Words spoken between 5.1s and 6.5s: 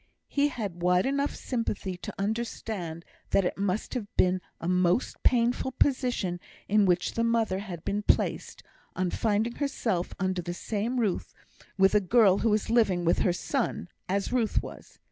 painful position